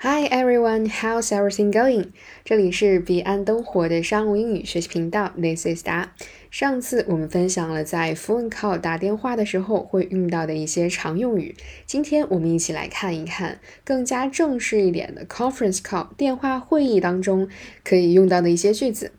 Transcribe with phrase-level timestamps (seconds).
[0.00, 2.10] Hi everyone, how's everything going?
[2.44, 6.12] 这里是彼岸灯火的商务英语学习频道，This is 达。
[6.52, 17.48] 上次我们分享了在 phone call 打电话的时候会用到的一些常用语，今天我们一起来看一看更加正式一点的 conference call 电话会议当中
[17.82, 19.10] 可以用到的一些句子。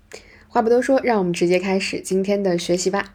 [0.47, 3.13] 话不多说，让我们直接开始今天的学习吧。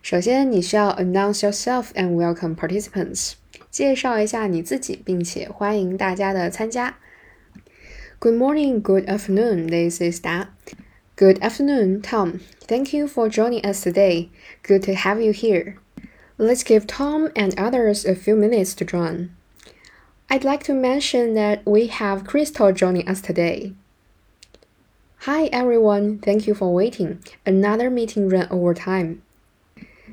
[0.00, 3.39] 首先，你需要 announce yourself and welcome participants。
[3.69, 6.97] 介绍一下你自己，并且欢迎大家的参加。
[8.19, 9.67] Good morning, good afternoon.
[9.67, 10.47] This is Da.
[11.17, 12.39] Good afternoon, Tom.
[12.67, 14.29] Thank you for joining us today.
[14.63, 15.75] Good to have you here.
[16.37, 19.29] Let's give Tom and others a few minutes to join.
[20.29, 23.73] I'd like to mention that we have Crystal joining us today.
[25.19, 27.19] Hi everyone, thank you for waiting.
[27.45, 29.21] Another meeting ran over time.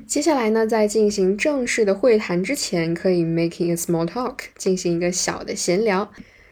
[0.07, 6.11] 接下来呢，在进行正式的会谈之前，可以 making a small talk，进行一个小的闲聊。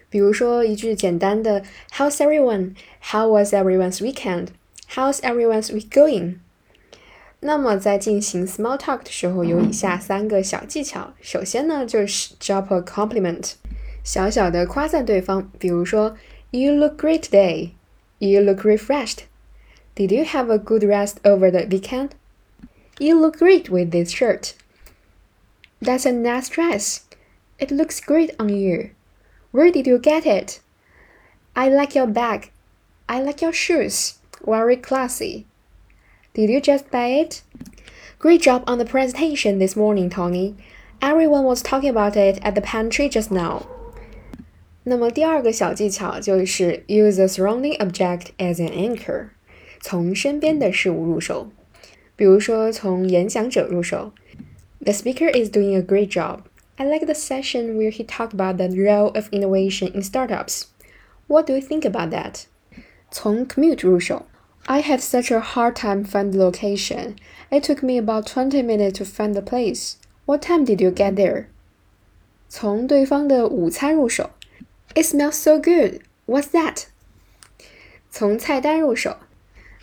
[0.09, 2.75] 比如说一句简单的 How's everyone?
[3.01, 4.47] How was everyone's weekend?
[4.89, 6.35] How's everyone's week going?
[7.39, 11.13] 那么在进行 small talk 的时候，有以下三个小技巧。
[11.21, 13.53] 首先呢，就是 drop a compliment，
[14.03, 15.49] 小小的夸赞对方。
[15.57, 16.15] 比如说
[16.51, 17.71] You look great today.
[18.19, 19.19] You look refreshed.
[19.95, 22.09] Did you have a good rest over the weekend?
[22.99, 24.53] You look great with this shirt.
[25.81, 27.05] That's a nice dress.
[27.57, 28.91] It looks great on you.
[29.51, 30.59] Where did you get it?
[31.55, 32.51] I like your bag.
[33.09, 34.19] I like your shoes.
[34.45, 35.45] Very classy.
[36.33, 37.41] Did you just buy it?
[38.19, 40.55] Great job on the presentation this morning, Tony.
[41.01, 43.65] Everyone was talking about it at the pantry just now.
[44.83, 49.29] 那么第二个小技巧就是 use the surrounding object as an anchor，
[49.79, 51.51] 从身边的事物入手。
[52.15, 54.13] 比如说，从演讲者入手。
[54.79, 56.41] The speaker is doing a great job.
[56.75, 60.63] I like the session where he talked about the role of innovation in startups.
[61.27, 62.45] What do you think about that?
[63.11, 64.25] 从 commute 入手。
[64.65, 67.15] I had such a hard time finding the location.
[67.49, 69.95] It took me about 20 minutes to find the place.
[70.25, 71.45] What time did you get there?
[72.47, 74.31] 从对方的午餐入手。
[74.93, 76.01] It smells so good.
[76.27, 76.85] What's that?
[78.09, 79.17] 从菜单入手。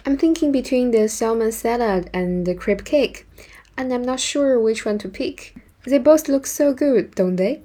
[0.05, 3.27] I'm thinking between the salmon salad and the crepe cake,
[3.77, 5.55] and I'm not sure which one to pick.
[5.85, 7.61] They both look so good, don't they?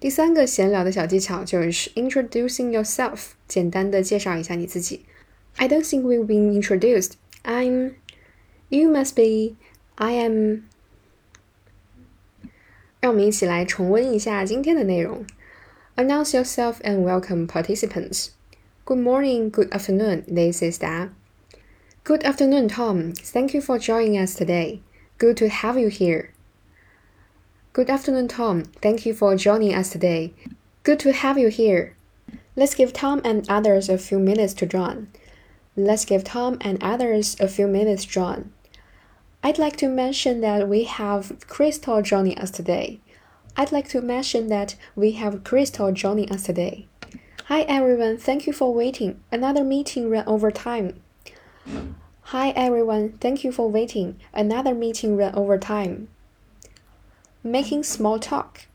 [0.00, 5.04] 第三个闲聊的小技巧就是 introducing yourself，简单的介绍一下你自己。
[5.56, 7.12] I don't think we've been introduced.
[7.44, 7.94] I'm.
[8.68, 9.56] You must be.
[9.96, 10.62] I am.
[13.00, 15.24] 让我们一起来重温一下今天的内容。
[15.96, 18.28] Announce yourself and welcome participants.
[18.84, 20.22] Good morning, good afternoon.
[20.26, 21.08] This is Da.
[22.05, 23.13] Good afternoon, Tom.
[23.13, 24.81] Thank you for joining us today.
[25.19, 26.33] Good to have you here.
[27.71, 28.65] Good afternoon, Tom.
[28.81, 30.33] Thank you for joining us today.
[30.83, 31.95] Good to have you here.
[32.57, 35.13] Let's give Tom and others a few minutes to join.
[35.77, 38.51] Let's give Tom and others a few minutes to join.
[39.41, 42.99] I'd like to mention that we have Crystal joining us today.
[43.55, 46.85] I'd like to mention that we have Crystal joining us today.
[47.45, 49.21] Hi everyone, thank you for waiting.
[49.31, 51.01] Another meeting ran over time.
[51.65, 54.19] Hi everyone, thank you for waiting.
[54.33, 56.09] Another meeting ran over time.
[57.43, 58.65] Making small talk.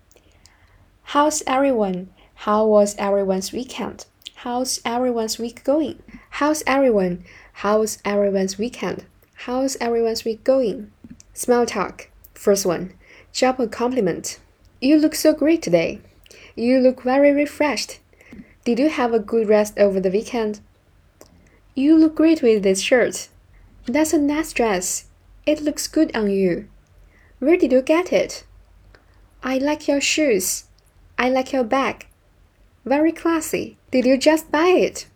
[1.03, 2.09] How's everyone?
[2.35, 4.07] How was everyone's weekend?
[4.37, 6.03] How's everyone's week going?
[6.31, 7.25] How's everyone?
[7.55, 9.05] How's everyone's weekend?
[9.35, 10.91] How's everyone's week going?
[11.35, 12.09] Small talk.
[12.35, 12.95] First one.
[13.35, 14.39] Drop a compliment.
[14.81, 16.01] You look so great today.
[16.55, 17.99] You look very refreshed.
[18.65, 20.61] Did you have a good rest over the weekend?
[21.79, 23.29] You look great with this shirt.
[23.87, 25.05] That's a nice dress.
[25.47, 26.69] It looks good on you.
[27.39, 28.43] Where did you get it?
[29.45, 30.65] I like your shoes.
[31.17, 32.09] I like your bag.
[32.85, 33.77] Very classy.
[33.93, 35.07] Did you just buy it?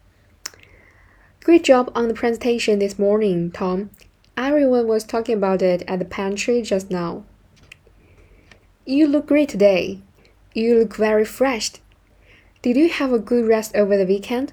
[1.42, 3.90] Great job on the presentation this morning, Tom.
[4.36, 7.24] Everyone was talking about it at the pantry just now.
[8.86, 9.98] You look great today.
[10.54, 11.72] You look very fresh.
[12.62, 14.53] Did you have a good rest over the weekend?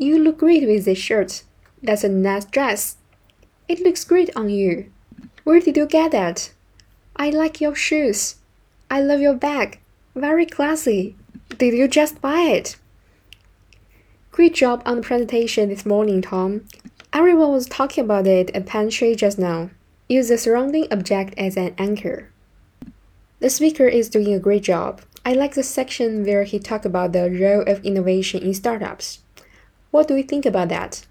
[0.00, 1.42] You look great with this shirt.
[1.82, 2.98] That's a nice dress.
[3.66, 4.92] It looks great on you.
[5.42, 6.52] Where did you get that?
[7.16, 8.36] I like your shoes.
[8.88, 9.80] I love your bag.
[10.14, 11.16] Very classy.
[11.58, 12.76] Did you just buy it?
[14.30, 16.64] Great job on the presentation this morning, Tom.
[17.12, 19.70] Everyone was talking about it at pantry just now.
[20.08, 22.30] Use the surrounding object as an anchor.
[23.40, 25.00] The speaker is doing a great job.
[25.26, 29.22] I like the section where he talked about the role of innovation in startups.
[29.90, 31.06] What do you think about that?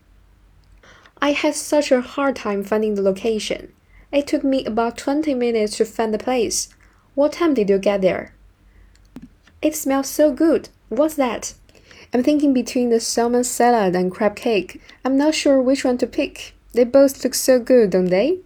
[1.20, 3.74] I had such a hard time finding the location.
[4.12, 6.70] It took me about 20 minutes to find the place.
[7.16, 8.34] What time did you get there?
[9.62, 10.70] It smells so good.
[10.90, 11.56] What's that?
[12.14, 14.82] I'm thinking between the salmon salad and crab cake.
[15.04, 16.54] I'm not sure which one to pick.
[16.74, 18.38] They both look so good, don't they?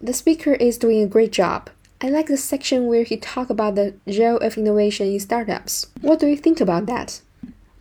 [0.00, 1.70] The speaker is doing a great job.
[2.02, 5.86] I like the section where he talked about the role of innovation in startups.
[6.02, 7.22] What do you think about that?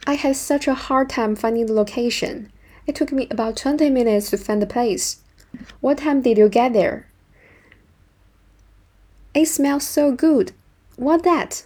[0.06, 2.52] I had such a hard time finding the location.
[2.86, 5.22] It took me about 20 minutes to find the place.
[5.80, 7.08] What time did you get there?
[9.34, 10.52] It smells so good.
[10.98, 11.66] What that?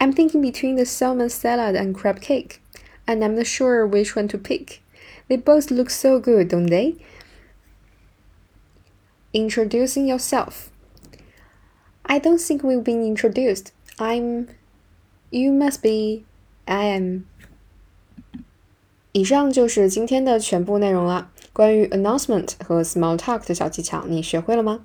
[0.00, 2.60] I'm thinking between the salmon salad and crab cake,
[3.06, 4.82] and I'm not sure which one to pick.
[5.28, 6.96] They both look so good, don't they?
[9.32, 10.70] Introducing yourself.
[12.04, 13.72] I don't think we've been introduced.
[13.98, 14.48] I'm.
[15.30, 16.24] You must be.
[16.64, 17.20] I am.
[19.12, 21.30] 以上就是今天的全部内容了。
[21.52, 24.84] 关于 announcement 和 small talk 的小技巧，你学会了吗？